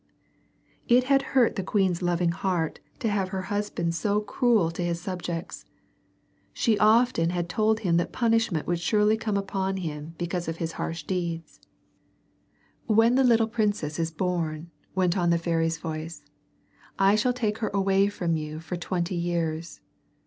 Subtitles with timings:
[0.87, 4.99] It had hurt the queen's loving heart to have her husband so cruel to his
[4.99, 5.63] subjects.
[6.53, 10.71] She often had told him that punishment would surely come upon him because of his
[10.71, 11.59] harsh deeds.
[12.87, 16.23] "When the little princess is born," went on the fairy's voice,
[16.97, 19.81] "I shall take her away from you for twenty years.